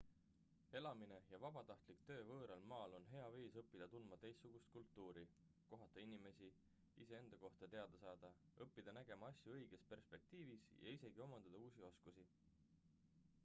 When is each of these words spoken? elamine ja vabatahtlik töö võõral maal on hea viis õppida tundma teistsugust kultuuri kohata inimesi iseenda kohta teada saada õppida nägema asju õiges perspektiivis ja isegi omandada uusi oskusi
elamine 0.77 1.17
ja 1.33 1.39
vabatahtlik 1.41 1.99
töö 2.05 2.21
võõral 2.29 2.63
maal 2.71 2.95
on 2.99 3.05
hea 3.11 3.27
viis 3.35 3.57
õppida 3.61 3.87
tundma 3.95 4.17
teistsugust 4.23 4.71
kultuuri 4.77 5.25
kohata 5.73 6.05
inimesi 6.05 6.49
iseenda 7.05 7.41
kohta 7.45 7.71
teada 7.75 8.01
saada 8.05 8.33
õppida 8.67 8.97
nägema 9.01 9.31
asju 9.35 9.55
õiges 9.59 9.87
perspektiivis 9.95 10.67
ja 10.87 10.97
isegi 10.97 11.25
omandada 11.29 11.63
uusi 11.69 11.87
oskusi 11.93 12.27